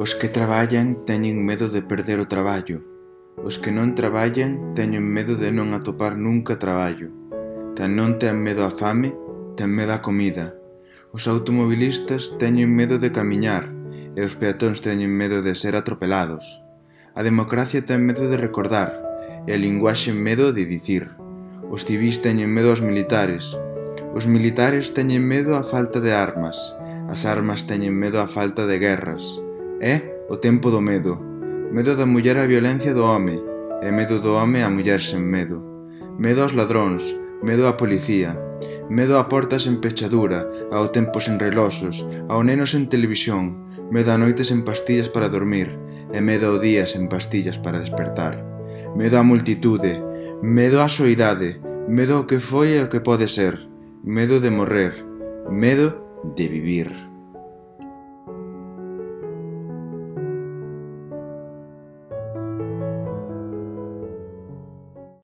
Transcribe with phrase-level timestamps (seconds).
[0.00, 2.80] Os que traballan teñen medo de perder o traballo.
[3.36, 7.12] Os que non traballan teñen medo de non atopar nunca traballo.
[7.76, 9.12] Quen non ten medo á fame,
[9.60, 10.56] ten medo á comida.
[11.12, 13.68] Os automobilistas teñen medo de camiñar
[14.16, 16.48] e os peatóns teñen medo de ser atropelados.
[17.12, 18.96] A democracia ten medo de recordar
[19.44, 21.12] e a linguaxe medo de dicir.
[21.68, 23.52] Os civis teñen medo aos militares.
[24.16, 26.56] Os militares teñen medo á falta de armas.
[27.12, 29.49] As armas teñen medo á falta de guerras
[29.80, 31.18] é o tempo do medo.
[31.72, 33.40] Medo da muller á violencia do home,
[33.82, 35.64] e medo do home á muller sen medo.
[36.18, 38.36] Medo aos ladróns, medo á policía,
[38.92, 44.20] medo a portas sen pechadura, ao tempo sen reloxos, ao neno sen televisión, medo a
[44.20, 45.72] noite sen pastillas para dormir,
[46.12, 48.36] e medo ao día sen pastillas para despertar.
[48.92, 49.96] Medo á multitude,
[50.44, 51.56] medo á soidade,
[51.88, 53.56] medo ao que foi e ao que pode ser,
[54.04, 54.92] medo de morrer,
[55.48, 56.04] medo
[56.36, 57.09] de vivir.